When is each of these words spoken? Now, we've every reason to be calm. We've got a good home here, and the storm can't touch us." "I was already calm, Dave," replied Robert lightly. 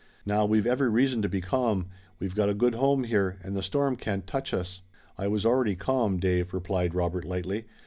Now, 0.25 0.47
we've 0.47 0.65
every 0.65 0.89
reason 0.89 1.21
to 1.21 1.29
be 1.29 1.41
calm. 1.41 1.89
We've 2.17 2.33
got 2.33 2.49
a 2.49 2.55
good 2.55 2.73
home 2.73 3.03
here, 3.03 3.37
and 3.43 3.55
the 3.55 3.61
storm 3.61 3.97
can't 3.97 4.25
touch 4.25 4.51
us." 4.51 4.81
"I 5.15 5.27
was 5.27 5.45
already 5.45 5.75
calm, 5.75 6.17
Dave," 6.17 6.55
replied 6.55 6.95
Robert 6.95 7.23
lightly. 7.23 7.67